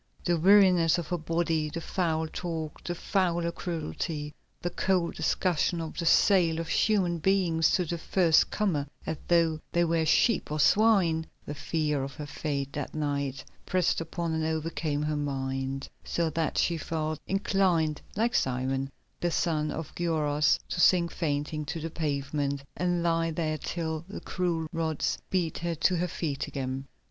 [0.25, 5.95] The weariness of her body, the foul talk, the fouler cruelty, the cold discussion of
[5.99, 10.59] the sale of human beings to the first comer as though they were sheep or
[10.59, 16.31] swine, the fear of her fate that night, pressed upon and overcame her mind, so
[16.31, 18.89] that she felt inclined, like Simon,
[19.19, 24.19] the son of Gioras, to sink fainting to the pavement and lie there till the
[24.21, 26.87] cruel rods beat her to her feet again.